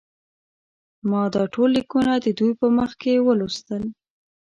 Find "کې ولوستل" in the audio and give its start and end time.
3.01-3.83